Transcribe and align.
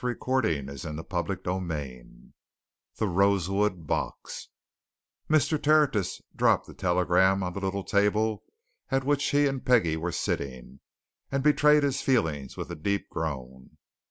Halfpenny."_ 0.03 0.81
CHAPTER 0.81 1.41
XVIII 1.43 2.33
THE 2.97 3.07
ROSEWOOD 3.07 3.85
BOX 3.85 4.47
Mr. 5.29 5.61
Tertius 5.61 6.23
dropped 6.35 6.65
the 6.65 6.73
telegram 6.73 7.43
on 7.43 7.53
the 7.53 7.59
little 7.59 7.83
table 7.83 8.41
at 8.89 9.03
which 9.03 9.25
he 9.29 9.45
and 9.45 9.63
Peggie 9.63 9.97
were 9.97 10.11
sitting, 10.11 10.79
and 11.31 11.43
betrayed 11.43 11.83
his 11.83 12.01
feelings 12.01 12.57
with 12.57 12.71
a 12.71 12.75
deep 12.75 13.09
groan. 13.11 13.77